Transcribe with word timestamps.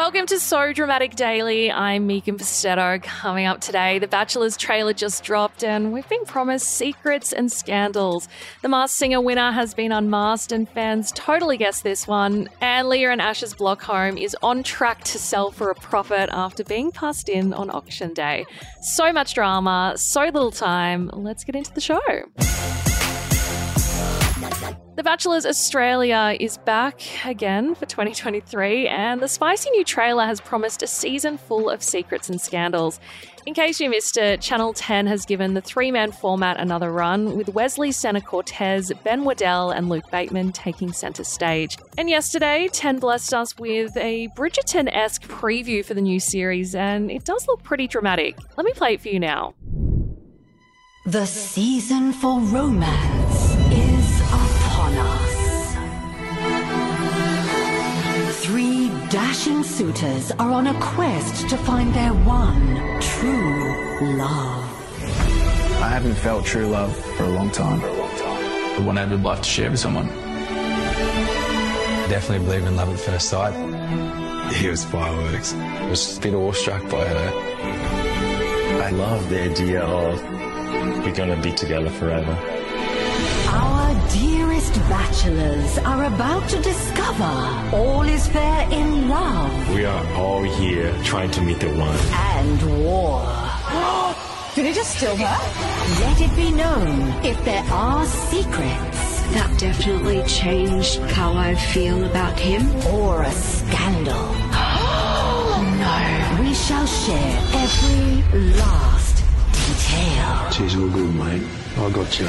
Welcome 0.00 0.24
to 0.28 0.40
So 0.40 0.72
Dramatic 0.72 1.14
Daily. 1.14 1.70
I'm 1.70 2.06
Megan 2.06 2.38
Pustetto. 2.38 3.02
Coming 3.02 3.44
up 3.44 3.60
today, 3.60 3.98
The 3.98 4.08
Bachelor's 4.08 4.56
trailer 4.56 4.94
just 4.94 5.22
dropped, 5.22 5.62
and 5.62 5.92
we've 5.92 6.08
been 6.08 6.24
promised 6.24 6.68
secrets 6.68 7.34
and 7.34 7.52
scandals. 7.52 8.26
The 8.62 8.70
Masked 8.70 8.96
Singer 8.96 9.20
winner 9.20 9.52
has 9.52 9.74
been 9.74 9.92
unmasked, 9.92 10.52
and 10.52 10.66
fans 10.66 11.12
totally 11.12 11.58
guessed 11.58 11.82
this 11.82 12.08
one. 12.08 12.48
And 12.62 12.88
Leah 12.88 13.10
and 13.10 13.20
Ash's 13.20 13.52
block 13.52 13.82
home 13.82 14.16
is 14.16 14.34
on 14.42 14.62
track 14.62 15.04
to 15.04 15.18
sell 15.18 15.50
for 15.50 15.68
a 15.68 15.74
profit 15.74 16.30
after 16.32 16.64
being 16.64 16.92
passed 16.92 17.28
in 17.28 17.52
on 17.52 17.68
auction 17.68 18.14
day. 18.14 18.46
So 18.80 19.12
much 19.12 19.34
drama, 19.34 19.92
so 19.96 20.22
little 20.22 20.50
time. 20.50 21.10
Let's 21.12 21.44
get 21.44 21.54
into 21.54 21.74
the 21.74 21.82
show. 21.82 22.00
The 24.96 25.04
Bachelor's 25.04 25.46
Australia 25.46 26.36
is 26.40 26.58
back 26.58 27.00
again 27.24 27.76
for 27.76 27.86
2023, 27.86 28.88
and 28.88 29.20
the 29.20 29.28
spicy 29.28 29.70
new 29.70 29.84
trailer 29.84 30.26
has 30.26 30.40
promised 30.40 30.82
a 30.82 30.88
season 30.88 31.38
full 31.38 31.70
of 31.70 31.80
secrets 31.80 32.28
and 32.28 32.40
scandals. 32.40 32.98
In 33.46 33.54
case 33.54 33.78
you 33.78 33.88
missed 33.88 34.18
it, 34.18 34.40
Channel 34.40 34.72
10 34.72 35.06
has 35.06 35.24
given 35.24 35.54
the 35.54 35.60
three 35.60 35.92
man 35.92 36.10
format 36.10 36.58
another 36.58 36.90
run, 36.90 37.36
with 37.36 37.48
Wesley 37.50 37.92
Senna 37.92 38.20
Cortes, 38.20 38.92
Ben 39.04 39.24
Waddell, 39.24 39.70
and 39.70 39.88
Luke 39.88 40.10
Bateman 40.10 40.50
taking 40.50 40.92
centre 40.92 41.24
stage. 41.24 41.78
And 41.96 42.10
yesterday, 42.10 42.68
10 42.72 42.98
blessed 42.98 43.32
us 43.32 43.56
with 43.56 43.96
a 43.96 44.28
Bridgerton 44.36 44.92
esque 44.92 45.22
preview 45.22 45.84
for 45.84 45.94
the 45.94 46.02
new 46.02 46.18
series, 46.18 46.74
and 46.74 47.12
it 47.12 47.24
does 47.24 47.46
look 47.46 47.62
pretty 47.62 47.86
dramatic. 47.86 48.36
Let 48.56 48.66
me 48.66 48.72
play 48.72 48.94
it 48.94 49.02
for 49.02 49.08
you 49.08 49.20
now. 49.20 49.54
The 51.06 51.26
season 51.26 52.12
for 52.12 52.40
romance 52.40 53.19
dashing 59.10 59.64
suitors 59.64 60.30
are 60.38 60.52
on 60.52 60.68
a 60.68 60.80
quest 60.80 61.48
to 61.48 61.56
find 61.56 61.92
their 61.92 62.14
one 62.14 62.76
true 63.00 64.16
love. 64.16 64.64
I 65.82 65.88
haven't 65.88 66.14
felt 66.14 66.46
true 66.46 66.68
love 66.68 66.94
for 67.16 67.24
a 67.24 67.28
long 67.30 67.50
time. 67.50 67.80
For 67.80 67.88
a 67.88 67.92
long 67.92 68.16
time. 68.16 68.76
The 68.76 68.82
one 68.86 68.98
I'd 68.98 69.10
love 69.10 69.38
to 69.38 69.48
share 69.48 69.68
with 69.68 69.80
someone. 69.80 70.06
Definitely 72.08 72.46
believe 72.46 72.66
in 72.66 72.76
love 72.76 72.88
at 72.88 73.00
first 73.00 73.28
sight. 73.28 73.52
He 74.54 74.68
was 74.68 74.84
fireworks. 74.84 75.54
I 75.54 75.88
was 75.90 76.16
a 76.16 76.20
bit 76.20 76.34
awestruck 76.34 76.82
by 76.88 77.04
her. 77.04 77.32
I 78.84 78.90
love 78.90 79.28
the 79.28 79.42
idea 79.42 79.82
of 79.82 80.22
we're 81.04 81.14
gonna 81.14 81.40
be 81.42 81.50
together 81.50 81.90
forever. 81.90 82.38
Our 83.48 83.94
dearest 84.10 84.74
bachelors 84.88 85.78
are 85.78 86.04
about 86.04 86.48
to 86.50 86.60
discover 86.62 87.32
all 87.76 88.02
is 88.02 88.26
fair 88.28 88.68
in 88.70 89.08
love 89.08 89.74
We 89.74 89.84
are 89.84 90.06
all 90.14 90.42
here 90.42 90.92
trying 91.04 91.30
to 91.32 91.40
meet 91.42 91.60
the 91.60 91.68
one. 91.68 91.98
and 92.36 92.84
war. 92.84 93.26
Did 94.54 94.66
he 94.66 94.72
just 94.72 94.96
steal 94.96 95.16
her? 95.16 95.38
Let 96.04 96.20
it 96.20 96.34
be 96.36 96.50
known 96.50 97.12
if 97.24 97.42
there 97.44 97.64
are 97.70 98.04
secrets 98.04 99.00
That 99.34 99.50
definitely 99.58 100.22
changed 100.24 100.98
how 101.16 101.34
I 101.34 101.54
feel 101.54 102.04
about 102.04 102.38
him. 102.38 102.62
or 102.86 103.22
a 103.22 103.30
scandal. 103.30 104.26
no. 105.84 106.36
We 106.40 106.52
shall 106.54 106.86
share 106.86 107.38
every 107.64 108.22
last 108.58 109.16
detail. 109.52 110.50
She's 110.50 110.74
all 110.76 110.88
good, 110.88 111.14
mate. 111.14 111.42
I 111.76 111.90
got 111.90 112.18
you. 112.18 112.26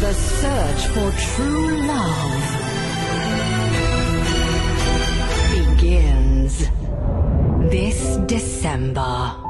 The 0.00 0.12
search 0.14 0.86
for 0.94 1.10
true 1.34 1.86
love 1.86 2.42
begins 5.76 6.70
this 7.70 8.16
December. 8.26 9.49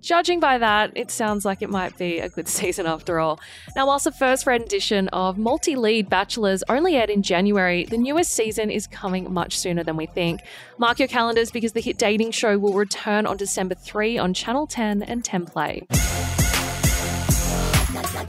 Judging 0.00 0.40
by 0.40 0.58
that, 0.58 0.92
it 0.94 1.10
sounds 1.10 1.44
like 1.44 1.62
it 1.62 1.70
might 1.70 1.96
be 1.98 2.18
a 2.18 2.28
good 2.28 2.48
season 2.60 2.86
after 2.86 3.18
all. 3.18 3.40
Now, 3.76 3.86
whilst 3.86 4.04
the 4.04 4.12
first 4.12 4.46
rendition 4.46 5.08
of 5.08 5.38
multi 5.38 5.76
lead 5.76 6.08
Bachelors 6.08 6.62
only 6.68 6.96
aired 6.96 7.10
in 7.10 7.22
January, 7.22 7.84
the 7.84 7.98
newest 7.98 8.32
season 8.32 8.70
is 8.70 8.86
coming 8.86 9.32
much 9.32 9.58
sooner 9.58 9.84
than 9.84 9.96
we 9.96 10.06
think. 10.06 10.40
Mark 10.78 10.98
your 10.98 11.08
calendars 11.08 11.50
because 11.50 11.72
the 11.72 11.80
hit 11.80 11.98
dating 11.98 12.30
show 12.30 12.58
will 12.58 12.74
return 12.74 13.26
on 13.26 13.36
December 13.36 13.74
3 13.74 14.18
on 14.18 14.34
Channel 14.34 14.66
10 14.66 15.02
and 15.02 15.24
10 15.24 15.46
Play. 15.46 15.86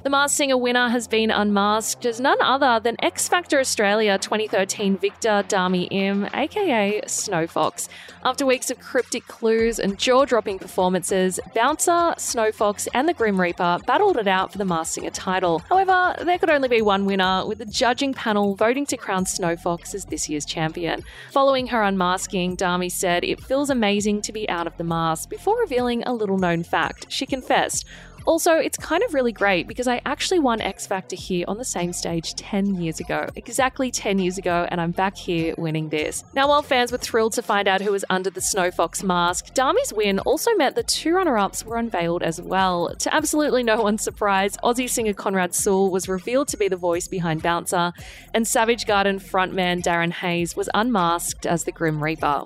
The 0.03 0.09
Masked 0.09 0.35
Singer 0.35 0.57
winner 0.57 0.89
has 0.89 1.07
been 1.07 1.29
unmasked 1.29 2.07
as 2.07 2.19
none 2.19 2.41
other 2.41 2.79
than 2.79 2.95
X 3.03 3.29
Factor 3.29 3.59
Australia 3.59 4.17
2013 4.17 4.97
victor 4.97 5.43
Dami 5.47 5.87
Im, 5.91 6.27
aka 6.33 7.01
Snow 7.05 7.45
Fox. 7.45 7.87
After 8.23 8.43
weeks 8.43 8.71
of 8.71 8.79
cryptic 8.79 9.27
clues 9.27 9.77
and 9.77 9.99
jaw 9.99 10.25
dropping 10.25 10.57
performances, 10.57 11.39
Bouncer, 11.53 12.15
Snow 12.17 12.51
Fox, 12.51 12.87
and 12.95 13.07
the 13.07 13.13
Grim 13.13 13.39
Reaper 13.39 13.77
battled 13.85 14.17
it 14.17 14.27
out 14.27 14.51
for 14.51 14.57
the 14.57 14.65
Masked 14.65 14.95
Singer 14.95 15.11
title. 15.11 15.59
However, 15.69 16.15
there 16.23 16.39
could 16.39 16.49
only 16.49 16.67
be 16.67 16.81
one 16.81 17.05
winner, 17.05 17.45
with 17.45 17.59
the 17.59 17.65
judging 17.65 18.15
panel 18.15 18.55
voting 18.55 18.87
to 18.87 18.97
crown 18.97 19.27
Snow 19.27 19.55
Fox 19.55 19.93
as 19.93 20.05
this 20.05 20.27
year's 20.27 20.45
champion. 20.45 21.03
Following 21.29 21.67
her 21.67 21.83
unmasking, 21.83 22.57
Dami 22.57 22.91
said 22.91 23.23
it 23.23 23.39
feels 23.39 23.69
amazing 23.69 24.23
to 24.23 24.33
be 24.33 24.49
out 24.49 24.65
of 24.65 24.77
the 24.77 24.83
mask 24.83 25.29
before 25.29 25.59
revealing 25.59 26.01
a 26.03 26.13
little 26.13 26.39
known 26.39 26.63
fact. 26.63 27.05
She 27.09 27.27
confessed, 27.27 27.85
also, 28.25 28.53
it's 28.53 28.77
kind 28.77 29.03
of 29.03 29.13
really 29.13 29.31
great 29.31 29.67
because 29.67 29.87
I 29.87 30.01
actually 30.05 30.39
won 30.39 30.61
X 30.61 30.87
Factor 30.87 31.15
here 31.15 31.45
on 31.47 31.57
the 31.57 31.65
same 31.65 31.93
stage 31.93 32.35
10 32.35 32.75
years 32.81 32.99
ago, 32.99 33.27
exactly 33.35 33.91
10 33.91 34.19
years 34.19 34.37
ago, 34.37 34.67
and 34.69 34.79
I'm 34.79 34.91
back 34.91 35.17
here 35.17 35.55
winning 35.57 35.89
this. 35.89 36.23
Now, 36.33 36.49
while 36.49 36.61
fans 36.61 36.91
were 36.91 36.97
thrilled 36.97 37.33
to 37.33 37.41
find 37.41 37.67
out 37.67 37.81
who 37.81 37.91
was 37.91 38.05
under 38.09 38.29
the 38.29 38.41
Snow 38.41 38.71
Fox 38.71 39.03
mask, 39.03 39.53
Dami's 39.53 39.93
win 39.93 40.19
also 40.19 40.53
meant 40.55 40.75
the 40.75 40.83
two 40.83 41.13
runner 41.13 41.37
ups 41.37 41.65
were 41.65 41.77
unveiled 41.77 42.23
as 42.23 42.41
well. 42.41 42.93
To 42.95 43.13
absolutely 43.13 43.63
no 43.63 43.81
one's 43.81 44.03
surprise, 44.03 44.57
Aussie 44.63 44.89
singer 44.89 45.13
Conrad 45.13 45.53
Sewell 45.53 45.91
was 45.91 46.07
revealed 46.07 46.47
to 46.49 46.57
be 46.57 46.67
the 46.67 46.77
voice 46.77 47.07
behind 47.07 47.41
Bouncer, 47.41 47.93
and 48.33 48.47
Savage 48.47 48.85
Garden 48.85 49.19
frontman 49.19 49.81
Darren 49.81 50.11
Hayes 50.13 50.55
was 50.55 50.69
unmasked 50.73 51.45
as 51.45 51.63
the 51.63 51.71
Grim 51.71 52.03
Reaper. 52.03 52.43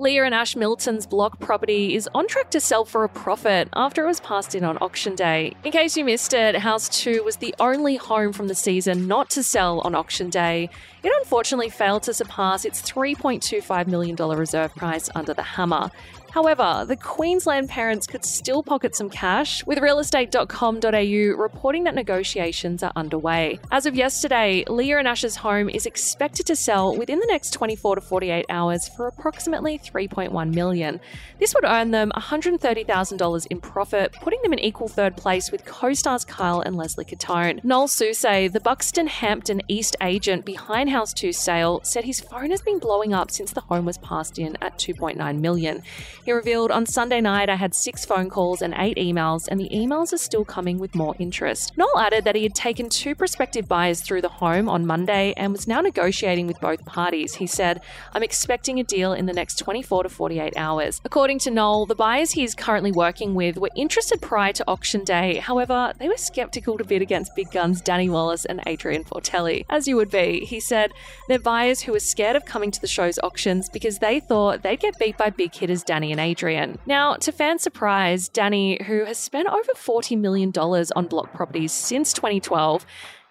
Leah 0.00 0.24
and 0.24 0.34
Ash 0.34 0.56
Milton's 0.56 1.06
block 1.06 1.38
property 1.40 1.94
is 1.94 2.08
on 2.14 2.26
track 2.26 2.50
to 2.52 2.58
sell 2.58 2.86
for 2.86 3.04
a 3.04 3.08
profit 3.10 3.68
after 3.74 4.04
it 4.04 4.06
was 4.06 4.18
passed 4.20 4.54
in 4.54 4.64
on 4.64 4.78
auction 4.80 5.14
day. 5.14 5.54
In 5.62 5.72
case 5.72 5.94
you 5.94 6.06
missed 6.06 6.32
it, 6.32 6.56
House 6.56 6.88
2 6.88 7.22
was 7.22 7.36
the 7.36 7.54
only 7.60 7.96
home 7.96 8.32
from 8.32 8.48
the 8.48 8.54
season 8.54 9.06
not 9.06 9.28
to 9.28 9.42
sell 9.42 9.80
on 9.80 9.94
auction 9.94 10.30
day. 10.30 10.70
It 11.02 11.12
unfortunately 11.18 11.68
failed 11.68 12.04
to 12.04 12.14
surpass 12.14 12.64
its 12.64 12.80
$3.25 12.80 13.88
million 13.88 14.16
reserve 14.16 14.74
price 14.74 15.10
under 15.14 15.34
the 15.34 15.42
hammer. 15.42 15.90
However, 16.30 16.84
the 16.86 16.96
Queensland 16.96 17.68
parents 17.68 18.06
could 18.06 18.24
still 18.24 18.62
pocket 18.62 18.94
some 18.94 19.10
cash, 19.10 19.66
with 19.66 19.78
realestate.com.au 19.78 21.42
reporting 21.42 21.84
that 21.84 21.94
negotiations 21.94 22.82
are 22.82 22.92
underway. 22.94 23.58
As 23.70 23.86
of 23.86 23.94
yesterday, 23.94 24.64
Leah 24.68 24.98
and 24.98 25.08
Ash's 25.08 25.36
home 25.36 25.68
is 25.68 25.86
expected 25.86 26.46
to 26.46 26.56
sell 26.56 26.96
within 26.96 27.18
the 27.18 27.26
next 27.26 27.52
24 27.52 27.96
to 27.96 28.00
48 28.00 28.46
hours 28.48 28.88
for 28.88 29.08
approximately 29.08 29.78
3.1 29.78 30.54
million. 30.54 31.00
This 31.38 31.54
would 31.54 31.64
earn 31.64 31.90
them 31.90 32.12
$130,000 32.16 33.46
in 33.50 33.60
profit, 33.60 34.12
putting 34.22 34.40
them 34.42 34.52
in 34.52 34.58
equal 34.60 34.88
third 34.88 35.16
place 35.16 35.50
with 35.50 35.64
co-stars 35.64 36.24
Kyle 36.24 36.60
and 36.60 36.76
Leslie 36.76 37.04
Catone. 37.04 37.62
Noel 37.64 37.88
Sousay, 37.88 38.52
the 38.52 38.60
Buxton 38.60 39.08
Hampton 39.08 39.62
East 39.68 39.96
agent 40.00 40.44
behind 40.44 40.90
House 40.90 41.12
2's 41.12 41.38
sale, 41.38 41.80
said 41.82 42.04
his 42.04 42.20
phone 42.20 42.50
has 42.50 42.62
been 42.62 42.78
blowing 42.78 43.12
up 43.12 43.30
since 43.30 43.52
the 43.52 43.62
home 43.62 43.84
was 43.84 43.98
passed 43.98 44.38
in 44.38 44.56
at 44.60 44.78
2.9 44.78 45.40
million. 45.40 45.82
He 46.24 46.32
revealed 46.32 46.70
on 46.70 46.84
Sunday 46.84 47.20
night, 47.22 47.48
I 47.48 47.54
had 47.54 47.74
six 47.74 48.04
phone 48.04 48.28
calls 48.28 48.60
and 48.60 48.74
eight 48.76 48.98
emails, 48.98 49.48
and 49.48 49.58
the 49.58 49.70
emails 49.70 50.12
are 50.12 50.18
still 50.18 50.44
coming 50.44 50.78
with 50.78 50.94
more 50.94 51.14
interest. 51.18 51.76
Noel 51.78 51.98
added 51.98 52.24
that 52.24 52.36
he 52.36 52.42
had 52.42 52.54
taken 52.54 52.90
two 52.90 53.14
prospective 53.14 53.66
buyers 53.66 54.02
through 54.02 54.20
the 54.20 54.28
home 54.28 54.68
on 54.68 54.86
Monday 54.86 55.32
and 55.38 55.50
was 55.50 55.66
now 55.66 55.80
negotiating 55.80 56.46
with 56.46 56.60
both 56.60 56.84
parties. 56.84 57.36
He 57.36 57.46
said, 57.46 57.80
I'm 58.12 58.22
expecting 58.22 58.78
a 58.78 58.84
deal 58.84 59.14
in 59.14 59.24
the 59.24 59.32
next 59.32 59.58
24 59.58 60.02
to 60.02 60.08
48 60.10 60.52
hours. 60.58 61.00
According 61.06 61.38
to 61.40 61.50
Noel, 61.50 61.86
the 61.86 61.94
buyers 61.94 62.32
he 62.32 62.44
is 62.44 62.54
currently 62.54 62.92
working 62.92 63.34
with 63.34 63.56
were 63.56 63.70
interested 63.74 64.20
prior 64.20 64.52
to 64.52 64.64
auction 64.68 65.04
day. 65.04 65.36
However, 65.36 65.94
they 65.98 66.08
were 66.08 66.18
skeptical 66.18 66.76
to 66.76 66.84
bid 66.84 67.00
against 67.00 67.34
big 67.34 67.50
guns 67.50 67.80
Danny 67.80 68.10
Wallace 68.10 68.44
and 68.44 68.60
Adrian 68.66 69.04
Portelli. 69.04 69.64
As 69.70 69.88
you 69.88 69.96
would 69.96 70.10
be, 70.10 70.44
he 70.44 70.60
said, 70.60 70.92
they're 71.28 71.38
buyers 71.38 71.80
who 71.80 71.92
were 71.92 72.00
scared 72.00 72.36
of 72.36 72.44
coming 72.44 72.70
to 72.70 72.80
the 72.80 72.86
show's 72.86 73.18
auctions 73.22 73.70
because 73.70 73.98
they 73.98 74.20
thought 74.20 74.62
they'd 74.62 74.80
get 74.80 74.98
beat 74.98 75.16
by 75.16 75.30
big 75.30 75.54
hitters 75.54 75.82
Danny 75.82 76.09
and 76.10 76.20
Adrian. 76.20 76.78
Now, 76.86 77.14
to 77.14 77.32
fans' 77.32 77.62
surprise, 77.62 78.28
Danny, 78.28 78.82
who 78.86 79.04
has 79.04 79.18
spent 79.18 79.48
over 79.48 79.72
$40 79.74 80.18
million 80.18 80.50
on 80.50 81.06
block 81.06 81.32
properties 81.32 81.72
since 81.72 82.12
2012, 82.12 82.84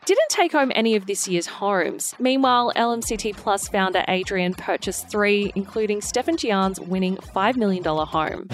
didn't 0.05 0.29
take 0.29 0.51
home 0.51 0.71
any 0.73 0.95
of 0.95 1.05
this 1.05 1.27
year's 1.27 1.45
homes. 1.45 2.15
Meanwhile, 2.19 2.73
LMCT 2.75 3.37
Plus 3.37 3.67
founder 3.67 4.03
Adrian 4.07 4.53
purchased 4.53 5.09
three, 5.09 5.51
including 5.55 6.01
Steph 6.01 6.27
and 6.27 6.39
Gian's 6.39 6.79
winning 6.79 7.17
$5 7.17 7.57
million 7.57 7.83
home. 7.83 8.47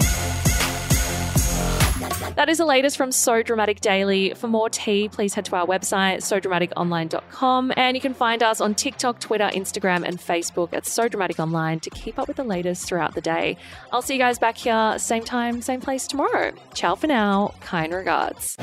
That 2.36 2.50
is 2.50 2.58
the 2.58 2.66
latest 2.66 2.98
from 2.98 3.12
So 3.12 3.42
Dramatic 3.42 3.80
Daily. 3.80 4.34
For 4.34 4.46
more 4.46 4.68
tea, 4.68 5.08
please 5.08 5.32
head 5.32 5.46
to 5.46 5.56
our 5.56 5.66
website, 5.66 6.18
sodramaticonline.com. 6.18 7.72
And 7.78 7.96
you 7.96 8.00
can 8.02 8.12
find 8.12 8.42
us 8.42 8.60
on 8.60 8.74
TikTok, 8.74 9.20
Twitter, 9.20 9.48
Instagram, 9.54 10.06
and 10.06 10.18
Facebook 10.18 10.74
at 10.74 10.84
So 10.84 11.08
Dramatic 11.08 11.40
Online 11.40 11.80
to 11.80 11.88
keep 11.88 12.18
up 12.18 12.28
with 12.28 12.36
the 12.36 12.44
latest 12.44 12.86
throughout 12.86 13.14
the 13.14 13.22
day. 13.22 13.56
I'll 13.90 14.02
see 14.02 14.14
you 14.14 14.20
guys 14.20 14.38
back 14.38 14.58
here, 14.58 14.98
same 14.98 15.24
time, 15.24 15.62
same 15.62 15.80
place 15.80 16.06
tomorrow. 16.06 16.52
Ciao 16.74 16.94
for 16.94 17.06
now. 17.06 17.54
Kind 17.60 17.94
regards. 17.94 18.54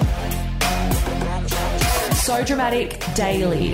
So 2.23 2.43
Dramatic 2.45 3.03
Daily. 3.15 3.73